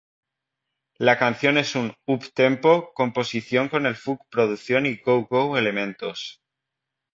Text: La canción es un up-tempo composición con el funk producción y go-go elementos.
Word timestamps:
La 0.97 1.19
canción 1.19 1.59
es 1.59 1.75
un 1.75 1.93
up-tempo 2.07 2.91
composición 2.95 3.69
con 3.69 3.85
el 3.85 3.95
funk 3.95 4.21
producción 4.31 4.87
y 4.87 4.95
go-go 4.95 5.59
elementos. 5.59 6.41